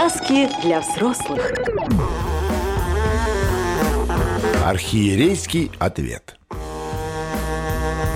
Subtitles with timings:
[0.00, 1.52] Сказки для взрослых.
[4.64, 6.38] Архиерейский ответ.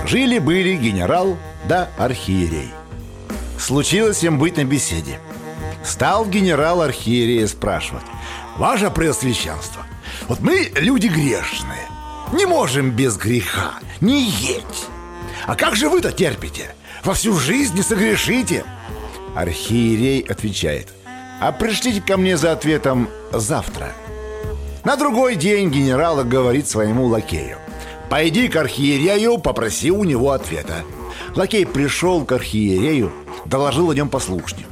[0.07, 1.37] Жили-были генерал
[1.69, 2.71] да архиерей.
[3.59, 5.19] Случилось им быть на беседе.
[5.83, 8.05] Стал генерал архиерея спрашивать.
[8.57, 9.85] Ваше Преосвященство,
[10.27, 11.87] вот мы люди грешные
[12.31, 14.87] Не можем без греха не есть
[15.45, 16.73] А как же вы-то терпите?
[17.03, 18.65] Во всю жизнь не согрешите?
[19.35, 20.87] Архиерей отвечает
[21.39, 23.93] А пришлите ко мне за ответом завтра.
[24.83, 27.57] На другой день генерал говорит своему лакею.
[28.09, 30.83] Пойди к архиерею, попроси у него ответа
[31.35, 33.11] Лакей пришел к архиерею,
[33.45, 34.69] доложил о нем послушнику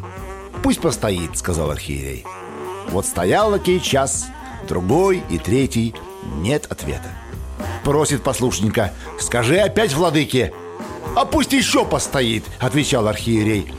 [0.61, 2.25] «Пусть постоит»,— сказал архиерей.
[2.89, 4.27] Вот стоял лакей час,
[4.67, 5.93] другой и третий
[6.37, 7.09] Нет ответа.
[7.83, 10.53] Просит послушника «Скажи опять владыке».
[11.17, 13.73] «А пусть еще постоит»,— отвечал архиерей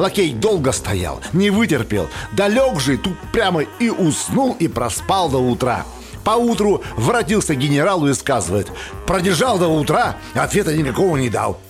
[0.00, 5.36] Лакей долго стоял, не вытерпел Да лег же тут прямо и уснул и проспал до
[5.36, 5.84] утра
[6.24, 8.72] Поутру воротился к генералу и сказывает
[9.06, 11.60] Продержал до утра, ответа никакого не дал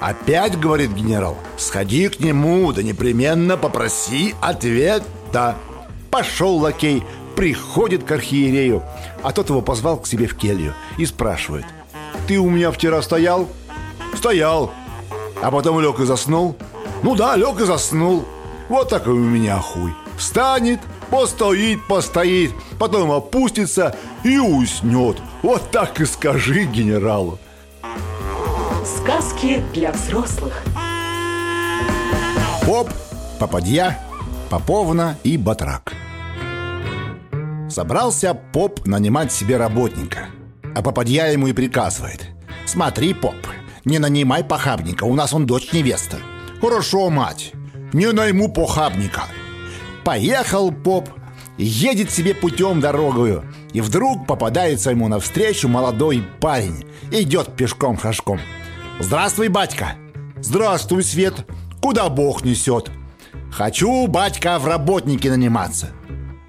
[0.00, 5.54] Опять, говорит генерал, сходи к нему, да непременно попроси ответа.
[6.10, 7.04] Пошел лакей,
[7.36, 8.82] приходит к архиерею,
[9.22, 11.64] а тот его позвал к себе в келью и спрашивает.
[12.26, 13.48] Ты у меня вчера стоял?
[14.16, 14.72] Стоял.
[15.40, 16.56] А потом лег и заснул?
[17.02, 18.24] Ну да, лег и заснул.
[18.68, 19.92] Вот такой у меня хуй.
[20.16, 25.16] Встанет, постоит, постоит, потом опустится и уснет.
[25.42, 27.38] Вот так и скажи генералу.
[28.84, 30.62] Сказки для взрослых.
[32.64, 32.88] Поп,
[33.40, 33.98] попадья,
[34.48, 35.94] поповна и батрак
[37.68, 40.28] Собрался поп нанимать себе работника
[40.74, 42.28] А попадья ему и приказывает
[42.66, 43.34] Смотри, поп,
[43.84, 46.18] не нанимай похабника, у нас он дочь невеста
[46.62, 47.54] Хорошо, мать,
[47.92, 49.24] не найму похабника.
[50.04, 51.08] Поехал поп,
[51.58, 58.40] едет себе путем дорогою И вдруг попадается ему навстречу молодой парень Идет пешком-хашком
[59.00, 59.96] Здравствуй, батька!
[60.40, 61.44] Здравствуй, Свет!
[61.80, 62.92] Куда Бог несет?
[63.50, 65.88] Хочу, батька, в работники наниматься!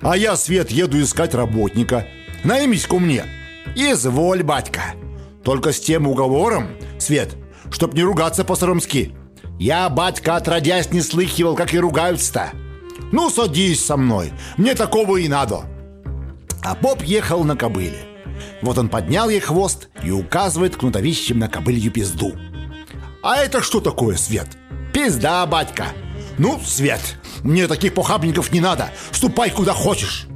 [0.01, 2.05] А я, Свет, еду искать работника.
[2.43, 3.25] Наймись ко мне!
[3.75, 4.93] Изволь, батька!
[5.43, 6.67] Только с тем уговором,
[6.99, 7.35] Свет
[7.71, 9.15] Чтоб не ругаться по-сарамски
[9.59, 12.51] Я, батька, отродясь не слыхивал, как и ругаются-то
[13.11, 15.65] Ну, садись со мной Мне такого и надо
[16.63, 18.13] А поп ехал на кобыле
[18.61, 22.33] вот он поднял ей хвост и указывает кнутовищем на кобылью пизду.
[23.21, 24.47] «А это что такое, Свет?»
[24.93, 25.87] «Пизда, батька!»
[26.37, 27.01] «Ну, Свет,
[27.43, 28.89] мне таких похабников не надо!
[29.11, 30.27] Ступай куда хочешь!»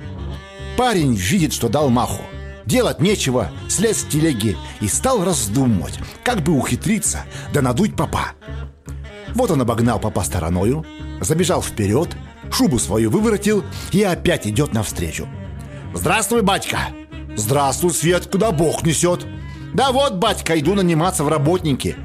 [0.77, 2.21] Парень видит, что дал маху.
[2.65, 7.23] Делать нечего, слез с телеги и стал раздумывать, как бы ухитриться
[7.53, 8.33] да надуть папа.
[9.37, 10.83] Вот он обогнал папа стороною,
[11.21, 12.09] забежал вперед,
[12.51, 15.27] шубу свою выворотил и опять идет навстречу.
[15.93, 16.79] «Здравствуй, батька!»
[17.37, 19.27] Здравствуй, Свет, куда Бог несет?
[19.75, 21.95] Да вот, батька, иду наниматься в работники.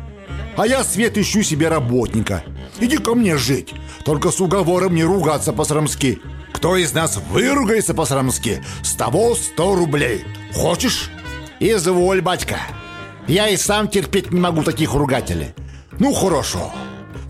[0.58, 2.44] А я, Свет, ищу себе работника.
[2.78, 3.72] Иди ко мне жить.
[4.04, 6.20] Только с уговором не ругаться по-срамски.
[6.52, 10.22] Кто из нас выругается по-срамски, с того сто рублей.
[10.52, 11.08] Хочешь?
[11.60, 12.58] Изволь, батька.
[13.26, 15.54] Я и сам терпеть не могу таких ругателей.
[15.98, 16.70] Ну, хорошо.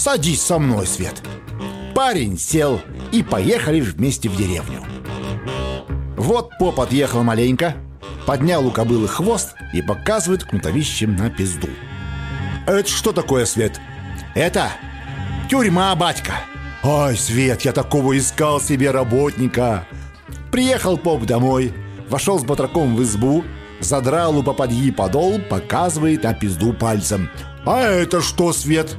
[0.02, 1.22] Садись со мной, Свет.
[1.94, 2.80] Парень сел
[3.12, 4.82] и поехали вместе в деревню.
[6.16, 7.76] Вот поп отъехал маленько,
[8.26, 11.68] поднял у кобылы хвост и показывает кнутовищем на пизду.
[12.66, 13.80] «Это что такое, Свет?»
[14.34, 14.72] «Это
[15.48, 16.32] тюрьма, батька!»
[16.82, 19.86] «Ай, Свет, я такого искал себе работника!»
[20.50, 21.72] Приехал поп домой,
[22.08, 23.44] вошел с батраком в избу,
[23.78, 27.30] задрал у попадьи подол, показывает на пизду пальцем.
[27.64, 28.96] «А это что, Свет?»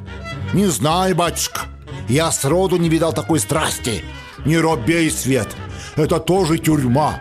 [0.53, 1.61] «Не знаю, батюшка.
[2.07, 4.03] Я сроду не видал такой страсти.
[4.45, 5.47] Не робей, Свет.
[5.95, 7.19] Это тоже тюрьма.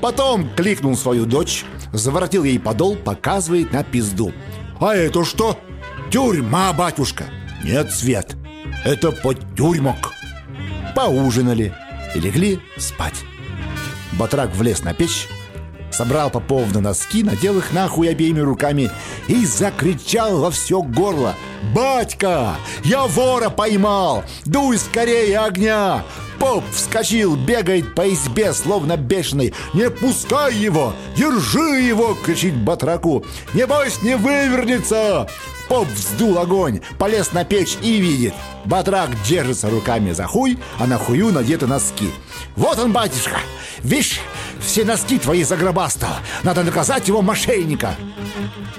[0.00, 4.32] Потом кликнул свою дочь, заворотил ей подол, показывает на пизду.
[4.80, 5.58] «А это что?»
[6.10, 7.24] «Тюрьма, батюшка!»
[7.64, 8.36] «Нет, Свет,
[8.84, 10.12] это подтюрьмок!»
[10.94, 11.72] Поужинали
[12.14, 13.24] и легли спать.
[14.12, 15.28] Батрак влез на печь,
[15.94, 18.90] собрал Попов на носки, надел их нахуй обеими руками
[19.28, 21.34] и закричал во все горло.
[21.74, 24.24] «Батька, я вора поймал!
[24.44, 26.04] Дуй скорее огня!
[26.38, 29.54] Поп вскочил, бегает по избе, словно бешеный.
[29.72, 30.92] «Не пускай его!
[31.16, 33.24] Держи его!»— кричит батраку.
[33.54, 35.28] «Небось, не вывернется!»
[35.68, 38.34] Поп вздул огонь, полез на печь и видит.
[38.66, 42.10] Батрак держится руками за хуй, а на хую надеты носки.
[42.56, 43.38] «Вот он, батюшка!
[43.82, 44.20] Вишь,
[44.64, 46.16] все носки твои загробастал!
[46.42, 47.94] Надо наказать его мошенника!»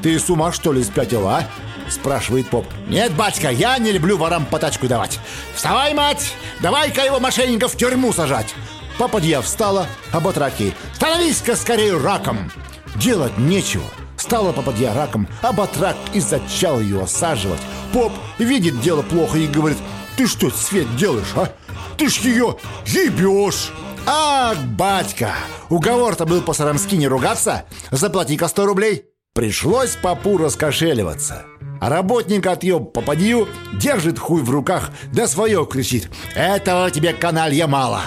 [0.01, 1.47] «Ты с ума, что ли, спятила, а?
[1.89, 2.65] Спрашивает поп.
[2.87, 5.19] Нет, батька, я не люблю ворам потачку давать.
[5.53, 8.53] Вставай, мать, давай-ка его мошенников в тюрьму сажать.
[8.97, 12.51] Попадья встала, а батраки Становись-ка скорее раком!
[12.95, 13.83] Делать нечего.
[14.17, 17.59] Стала попадья раком, а батрак и зачал ее осаживать.
[17.93, 19.77] Поп видит дело плохо и говорит
[20.17, 21.49] Ты что, Свет, делаешь, а?
[21.97, 23.71] Ты ж ее ебешь
[24.07, 25.33] Ах, батька,
[25.69, 29.05] уговор-то был по-сарамски не ругаться Заплати-ка 100 рублей.
[29.33, 31.45] Пришлось попу раскошеливаться
[31.79, 36.09] а работник от ее попадью держит хуй в руках, да свое кричит.
[36.35, 38.01] Этого тебе, каналья, мало,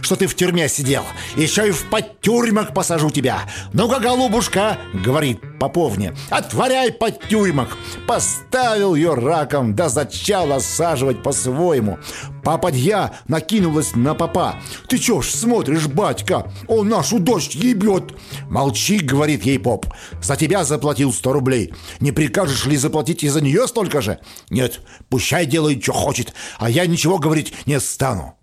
[0.00, 1.04] что ты в тюрьме сидел.
[1.36, 3.40] Еще и в подтюрьмах посажу тебя.
[3.72, 7.76] Ну-ка, голубушка, говорит поповне, отворяй подтюрьмах.
[8.06, 11.98] Поставил ее раком, да зачал осаживать по-своему.
[12.42, 14.56] Попадья накинулась на папа.
[14.88, 16.50] Ты чё ж смотришь, батька?
[16.66, 18.12] Он нашу дочь ебет.
[18.50, 19.86] Молчи, говорит ей поп.
[20.20, 21.72] За тебя заплатил сто рублей.
[22.00, 24.18] Не прикажешь ли заплатить и за нее столько же?
[24.50, 28.38] Нет, пущай делает, что хочет, а я ничего говорить не стану.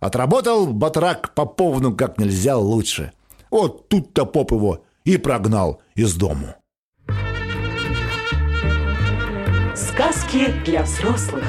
[0.00, 3.12] Отработал батрак Поповну как нельзя лучше.
[3.50, 6.54] Вот тут-то поп его и прогнал из дому.
[9.74, 11.44] Сказки для взрослых.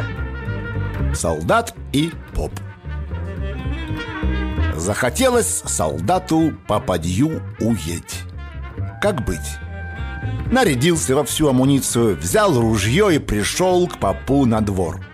[1.13, 2.51] Солдат и поп.
[4.75, 8.21] Захотелось солдату попадью уедь.
[9.01, 9.59] Как быть?
[10.51, 15.05] Нарядился во всю амуницию, взял ружье и пришел к попу на двор.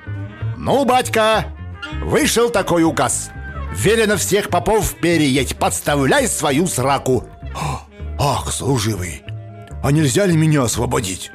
[0.57, 1.46] «Ну, батька,
[2.04, 3.31] вышел такой указ.
[3.75, 7.28] Велено всех попов переедь, подставляй свою сраку».
[8.18, 9.24] «Ах, служивый,
[9.84, 11.31] а нельзя ли меня освободить?»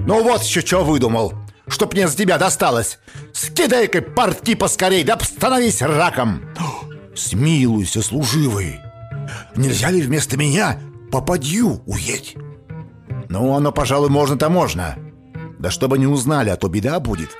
[0.00, 1.32] «Ну вот еще что выдумал,
[1.66, 2.98] чтоб мне с тебя досталось.
[3.32, 6.42] Скидай-ка портки поскорей, да становись раком!»
[7.14, 8.80] «Смилуйся, служивый,
[9.56, 10.78] нельзя ли вместо меня
[11.10, 12.36] попадью уедь?»
[13.30, 14.96] «Ну, оно, пожалуй, можно-то можно.
[15.60, 17.30] Да чтобы не узнали, а то беда будет.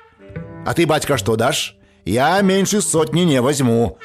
[0.64, 1.76] А ты, батька, что дашь?
[2.04, 3.98] Я меньше сотни не возьму».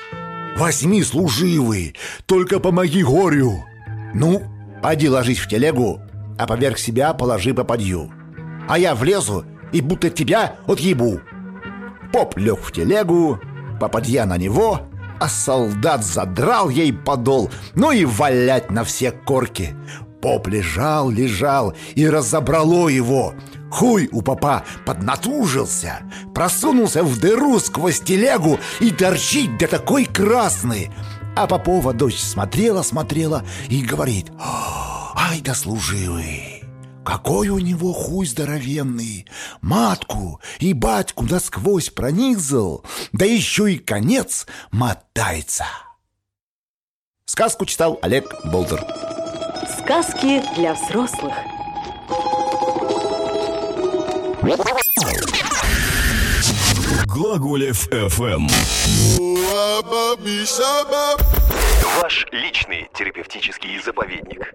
[0.58, 1.96] «Возьми, служивый,
[2.26, 3.66] только помоги горю!»
[4.14, 4.42] «Ну,
[4.82, 6.00] пойди ложись в телегу,
[6.40, 8.10] а поверх себя положи попадью.
[8.70, 11.20] А я влезу и будто тебя отъебу».
[12.14, 13.38] Поп лег в телегу,
[13.82, 14.80] попадья на него,
[15.20, 19.76] а солдат задрал ей подол, ну и валять на все корки.
[20.26, 23.36] Поп лежал, лежал и разобрало его.
[23.70, 26.00] Хуй у попа поднатужился,
[26.34, 30.90] просунулся в дыру сквозь телегу и торчит да такой красный.
[31.36, 34.32] А Попова дочь смотрела, смотрела и говорит,
[35.16, 36.64] «Ай да служивый!»
[37.06, 39.28] Какой у него хуй здоровенный!
[39.62, 45.66] Матку и батьку насквозь пронизал, да еще и конец мотается.
[47.28, 49.15] Сказку читал Олег Болдер.
[49.68, 51.34] Сказки для взрослых.
[57.08, 58.48] Глаголев FM.
[62.02, 64.54] Ваш личный терапевтический заповедник.